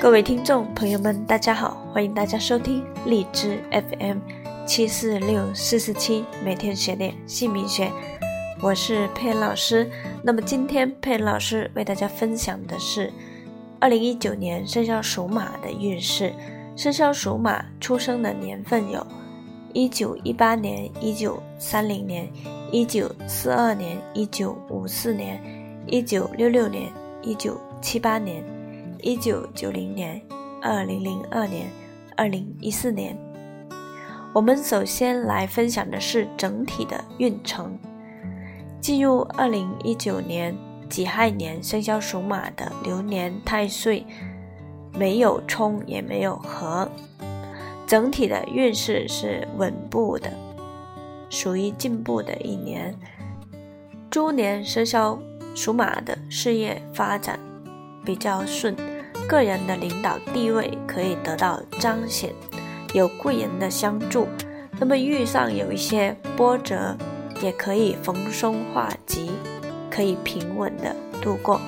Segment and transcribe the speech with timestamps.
[0.00, 4.18] 各位听众朋友们，大家好，欢迎大家收听荔枝 FM
[4.64, 7.90] 七四六四四七，每天学点姓名学，
[8.62, 9.90] 我是佩恩老师。
[10.22, 13.12] 那么今天佩恩老师为大家分享的是
[13.80, 16.32] 二零一九年生肖属马的运势。
[16.76, 19.04] 生肖属马出生的年份有：
[19.72, 22.30] 一九一八年、一九三零年、
[22.70, 25.42] 一九四二年、一九五四年、
[25.88, 26.84] 一九六六年、
[27.20, 28.57] 一九七八年。
[29.00, 30.20] 一九九零年、
[30.60, 31.70] 二零零二年、
[32.16, 33.16] 二零一四年，
[34.34, 37.78] 我们首先来分享的是整体的运程。
[38.80, 40.56] 进入二零一九年
[40.88, 44.04] 己亥年，生肖属马的流年太岁
[44.94, 46.90] 没有冲也没有合，
[47.86, 50.32] 整体的运势是稳步的，
[51.30, 52.94] 属于进步的一年。
[54.10, 55.18] 猪年生肖
[55.54, 57.38] 属马的事业发展。
[58.04, 58.74] 比较顺，
[59.28, 62.32] 个人的领导地位可以得到彰显，
[62.94, 64.26] 有贵人的相助。
[64.80, 66.96] 那么遇上有一些波折，
[67.42, 69.30] 也可以逢凶化吉，
[69.90, 71.60] 可以平稳的度过。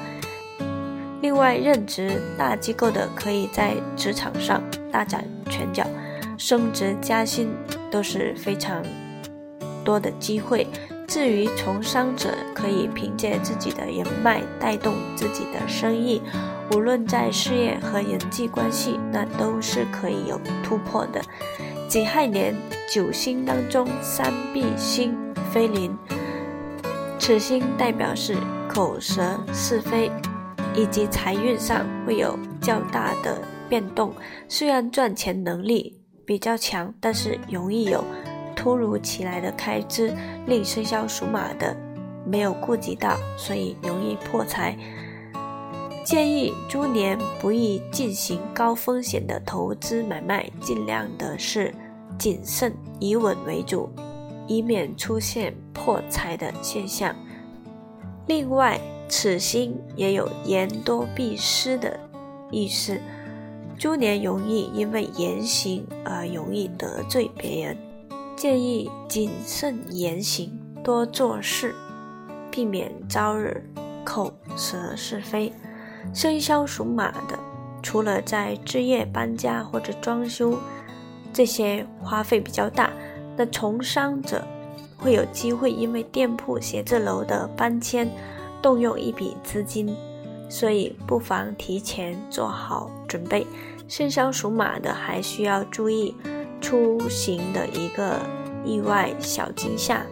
[1.21, 5.87] 另外，任职大机构的可以在职场上大展拳脚，
[6.39, 7.51] 升职加薪
[7.91, 8.83] 都是非常
[9.85, 10.67] 多的机会。
[11.11, 16.23] 至于从商者，可以凭借自己的人脉带动自己的生意，
[16.71, 21.21] 无论在事业和人际关系，那都是可以有突破的。
[21.89, 22.55] 己亥年
[22.89, 25.13] 九星当中，三碧星
[25.53, 25.93] 飞临，
[27.19, 28.37] 此星代表是
[28.69, 30.13] 口舌是非，
[30.77, 34.15] 以及财运上会有较大的变动。
[34.49, 38.05] 虽然赚钱能力比较强，但是容易有。
[38.55, 40.15] 突如其来的开支
[40.47, 41.77] 令生肖属马的
[42.25, 44.77] 没有顾及到，所以容易破财。
[46.05, 51.73] 建议猪年不宜进行高风险的投资买卖，尽量的是
[52.19, 53.89] 谨慎以稳为主，
[54.47, 57.15] 以免出现破财的现象。
[58.27, 61.99] 另外，此星也有言多必失的
[62.51, 62.99] 意思，
[63.79, 67.77] 猪年容易因为言行而容易得罪别人。
[68.41, 70.51] 建议谨慎言行，
[70.83, 71.75] 多做事，
[72.51, 73.55] 避免招惹
[74.03, 75.53] 口舌是非。
[76.15, 77.39] 生肖属马的，
[77.83, 80.59] 除了在置业、搬家或者装修
[81.35, 82.91] 这些花费比较大，
[83.37, 84.43] 那从商者
[84.97, 88.11] 会有机会因为店铺、写字楼的搬迁
[88.63, 89.95] 动用一笔资金，
[90.49, 93.47] 所以不妨提前做好准备。
[93.87, 96.17] 生肖属马的还需要注意。
[96.61, 98.21] 出行的一个
[98.65, 100.05] 意外小惊吓，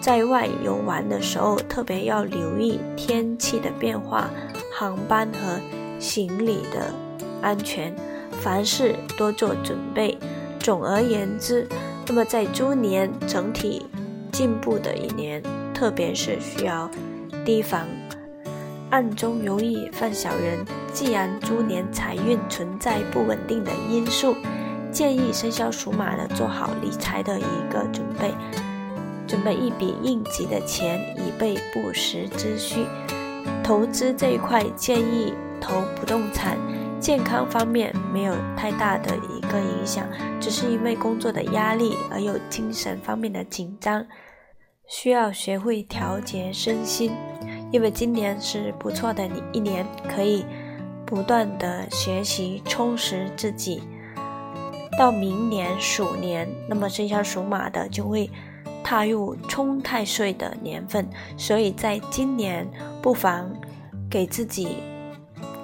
[0.00, 4.28] 在外游玩的时候特别要留意天气的变化、
[4.72, 5.60] 航班和
[5.98, 6.92] 行李的
[7.40, 7.94] 安全，
[8.42, 10.18] 凡事多做准备。
[10.58, 11.66] 总而言之，
[12.06, 13.86] 那么在猪年整体
[14.32, 16.90] 进步的一年，特别是需要
[17.44, 17.86] 提防
[18.90, 20.64] 暗中容易犯小人。
[20.92, 24.34] 既然猪年财运存在不稳定的因素。
[24.94, 28.32] 建议生肖属马的做好理财的一个准备，
[29.26, 32.86] 准备一笔应急的钱，以备不时之需。
[33.64, 36.56] 投资这一块建议投不动产。
[37.00, 40.06] 健康方面没有太大的一个影响，
[40.40, 44.06] 只是因为工作的压力而有精神方面的紧张，
[44.86, 47.12] 需要学会调节身心。
[47.72, 50.46] 因为今年是不错的你一年，可以
[51.04, 53.82] 不断的学习充实自己。
[54.96, 58.30] 到明年鼠年，那么生肖属马的就会
[58.84, 62.68] 踏入冲太岁的年份，所以在今年
[63.02, 63.50] 不妨
[64.08, 64.76] 给自己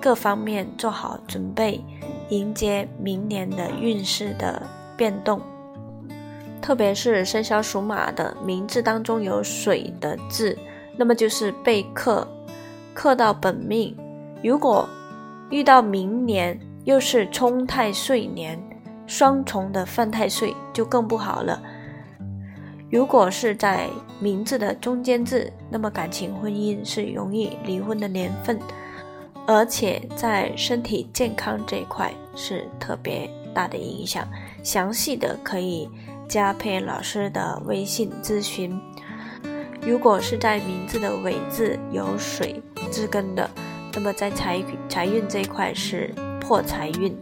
[0.01, 1.81] 各方面做好准备，
[2.31, 4.63] 迎接明年的运势的
[4.97, 5.41] 变动。
[6.61, 10.59] 特别是生肖属马的名字当中有水的字，
[10.97, 12.27] 那么就是被克，
[12.93, 13.97] 克到本命。
[14.43, 14.89] 如果
[15.51, 18.61] 遇到明年又是冲太岁年。
[19.11, 21.61] 双重的犯太岁就更不好了。
[22.89, 23.89] 如果是在
[24.21, 28.57] 名字的中间字，那么感情婚姻是容易离婚的年份，
[29.49, 34.25] 而且在身体健康这一块是特别大的影响。
[34.63, 35.91] 详细的可以
[36.29, 38.81] 加佩老师的微信咨询。
[39.81, 42.63] 如果是在名字的尾字有水
[42.93, 43.51] 字根的，
[43.93, 47.13] 那么在财财运这一块是破财运。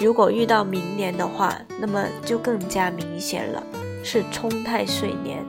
[0.00, 3.62] 如果遇到明年的话，那么就更加明显了，
[4.04, 5.44] 是冲太岁年，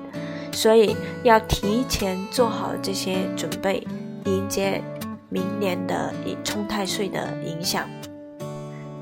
[0.51, 3.85] 所以要提前做好这些准备，
[4.25, 4.81] 迎接
[5.29, 6.13] 明年的
[6.43, 7.89] 冲太岁的影响。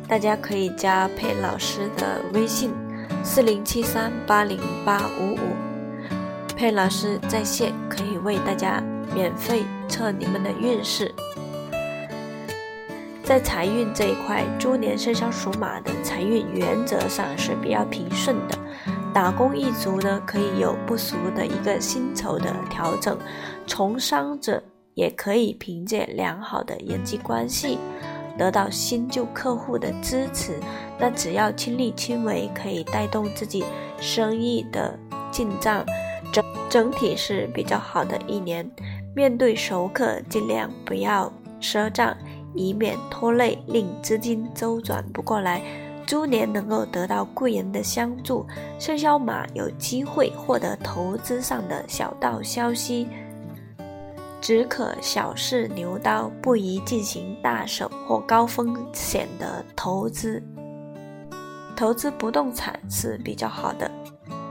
[0.07, 2.71] 大家可以加佩老师的微信：
[3.23, 5.39] 四零七三八零八五五，
[6.55, 8.83] 佩老师在线可以为大家
[9.13, 11.13] 免费测你们的运势。
[13.25, 18.55] 在财运这一块，猪年生肖属马的财运原则上是比较平顺的。
[19.11, 23.17] 打工一族呢，可以有不俗的一个薪酬的调整；
[23.65, 24.61] 从商者
[24.93, 27.79] 也可以凭借良好的人际关系，
[28.37, 30.59] 得到新旧客户的支持。
[30.99, 33.65] 那只要亲力亲为，可以带动自己
[33.99, 34.99] 生意的
[35.31, 35.83] 进账，
[36.31, 38.69] 整整体是比较好的一年。
[39.15, 42.15] 面对熟客，尽量不要赊账。
[42.55, 45.61] 以免拖累，令资金周转不过来。
[46.05, 48.45] 猪年能够得到贵人的相助，
[48.77, 53.07] 生肖马有机会获得投资上的小道消息，
[54.39, 60.43] 只可小试牛刀，不宜进行大手或高风险的投资。
[61.75, 63.89] 投资不动产是比较好的，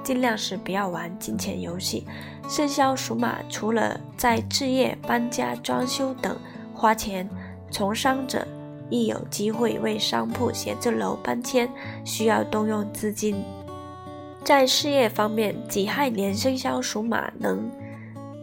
[0.02, 2.04] 尽量是不要玩金钱游戏。
[2.48, 6.36] 生肖属马除了在置业、搬家、装修等
[6.74, 7.30] 花钱。
[7.74, 8.46] 从商者
[8.88, 11.68] 亦有机会为商铺、写字楼搬迁，
[12.04, 13.42] 需要动用资金。
[14.44, 17.68] 在事业方面，己亥年生肖属马能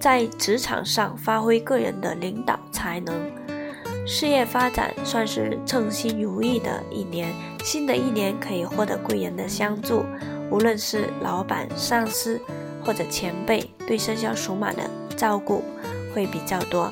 [0.01, 3.15] 在职场上发挥个人的领导才能，
[4.05, 7.33] 事业发展算是称心如意的一年。
[7.63, 10.03] 新的一年可以获得贵人的相助，
[10.51, 12.37] 无论是老板、上司
[12.83, 15.63] 或者前辈，对生肖属马的照顾
[16.13, 16.91] 会比较多。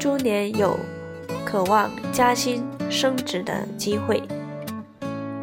[0.00, 0.76] 猪年有。
[1.44, 4.22] 渴望加薪升职的机会，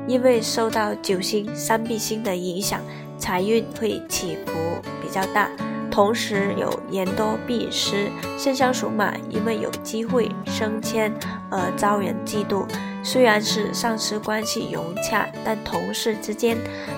[0.08, 2.80] 因为受到九星三碧星的影响，
[3.18, 4.54] 财运会起伏
[5.02, 5.50] 比较大。
[5.90, 11.10] 同时有言多必失，生肖属马因为有机会升迁
[11.50, 12.66] 而遭人嫉妒。
[13.02, 16.58] 虽然是上司关系融洽，但同事之间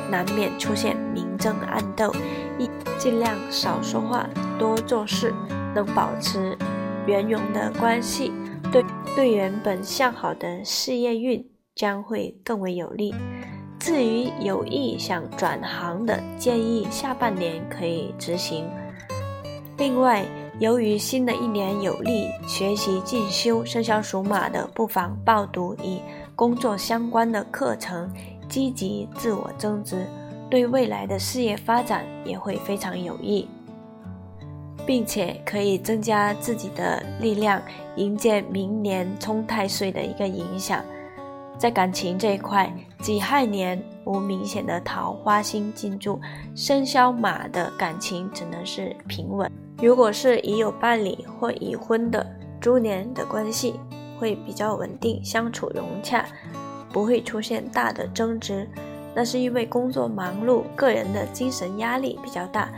[0.10, 2.12] 难免出现明争暗斗，
[2.58, 2.68] 一
[2.98, 5.32] 尽量少说话，多做事，
[5.76, 6.58] 能保持
[7.06, 8.34] 圆融的关系。
[8.72, 8.84] 对
[9.16, 11.44] 对原本向好的事业运
[11.76, 13.14] 将会更为有利。
[13.80, 18.66] 至于有意想转行的，建议下半年可以执行。
[19.78, 20.26] 另外，
[20.60, 26.00] 由于新的一年有利学习进修，生肖属马的不妨报读与
[26.36, 28.12] 工作相关的课程，
[28.50, 30.06] 积极自我增值，
[30.50, 33.48] 对未来的事业发展也会非常有益。
[34.86, 37.62] 并且可以增加自己的力量，
[37.96, 40.84] 迎接明年冲太岁的一个影响。
[41.58, 46.20] 在感情这一块，己亥年无明显的桃花星进驻，
[46.56, 49.52] 生肖马的感情只能是平稳。
[49.82, 52.26] 如果是已有伴侣或已婚的，
[52.62, 53.80] 猪年的关系
[54.20, 56.26] 会比较稳定，相处融洽，
[56.94, 58.68] 不会出现大的争执。
[59.16, 62.70] 那是因为工作忙碌，个人的精神压力比较大。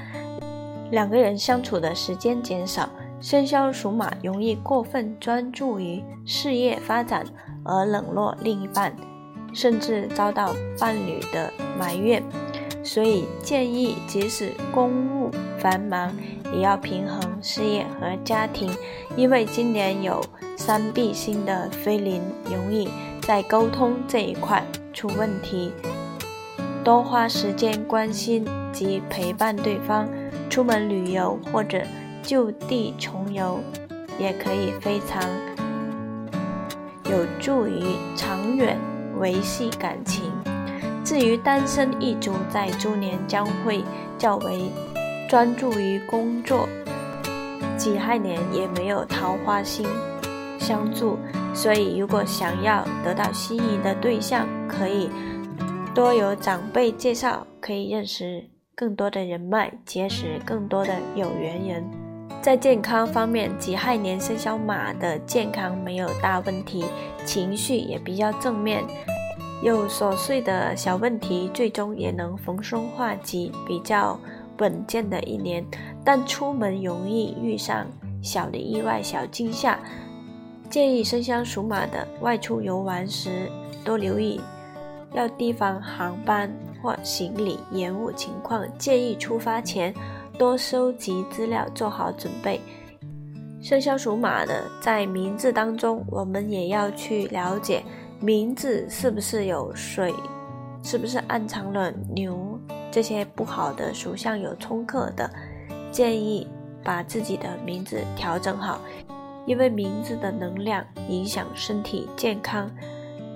[0.91, 2.89] 两个人相处的时间减少，
[3.21, 7.25] 生肖属马容易过分专注于事业发展
[7.63, 8.95] 而冷落另一半，
[9.53, 12.24] 甚至遭到伴侣的埋怨。
[12.83, 16.12] 所以建议，即使公务繁忙，
[16.51, 18.71] 也要平衡事业和家庭，
[19.15, 20.24] 因为今年有
[20.57, 22.89] 三弼星的飞临，容易
[23.21, 25.72] 在沟通这一块出问题。
[26.84, 30.08] 多花时间关心及陪伴对方。
[30.50, 31.82] 出门旅游或者
[32.24, 33.60] 就地重游，
[34.18, 35.22] 也可以非常
[37.06, 38.77] 有助于长远
[39.20, 40.32] 维系感情。
[41.03, 43.84] 至于单身一族，在猪年将会
[44.18, 44.72] 较为
[45.29, 46.68] 专注于工作。
[47.77, 49.88] 己亥年也没有桃花星
[50.60, 51.18] 相助，
[51.53, 55.10] 所以如果想要得到心仪的对象，可以
[55.96, 58.59] 多有长辈介绍，可以认识。
[58.79, 61.83] 更多的人脉，结识更多的有缘人。
[62.41, 66.86] 在健康方面，己亥年生肖马的健康没有大问题，
[67.25, 68.81] 情绪也比较正面。
[69.62, 74.17] 有琐碎的小问题，最终也能逢凶化吉，比较
[74.59, 75.62] 稳健的一年。
[76.05, 77.86] 但出门容易遇上
[78.21, 79.77] 小的意外、小惊吓，
[80.69, 83.51] 建议生肖属马的外出游玩时
[83.83, 84.39] 多留意，
[85.12, 86.50] 要提防航班。
[86.81, 89.93] 或行李延误情况，建议出发前
[90.38, 92.59] 多收集资料，做好准备。
[93.62, 97.83] 生肖属马的，在名字当中，我们也要去了解
[98.19, 100.13] 名字是不是有水，
[100.83, 102.59] 是不是暗藏了牛
[102.89, 105.29] 这些不好的属相有冲克的，
[105.91, 106.48] 建议
[106.83, 108.79] 把自己的名字调整好。
[109.45, 112.69] 因为名字的能量影响身体健康。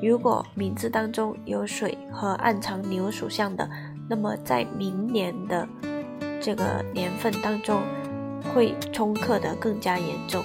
[0.03, 3.69] 如果名字当中有水和暗藏牛属相的，
[4.10, 5.65] 那么在明年的
[6.41, 7.81] 这个年份当中，
[8.53, 10.43] 会冲克得更加严重。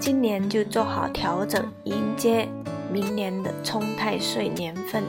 [0.00, 2.48] 今年就做好调整，迎接
[2.92, 5.04] 明年的冲太岁年份。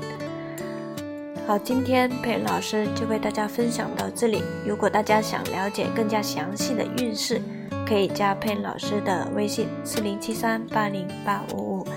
[1.47, 4.43] 好，今天佩老师就为大家分享到这里。
[4.63, 7.41] 如果大家想了解更加详细的运势，
[7.87, 11.87] 可以加佩老师的微信：四零七三八零八五五。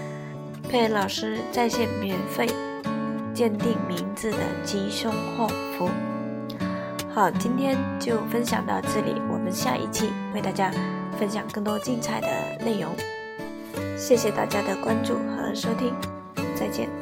[0.70, 2.46] 佩老师在线免费
[3.34, 5.90] 鉴定名字的吉凶祸福。
[7.12, 10.70] 好，今天就分享到这里，我们下一期为大家
[11.18, 12.94] 分享更多精彩的内容。
[13.98, 15.92] 谢谢大家的关注和收听，
[16.54, 16.99] 再见。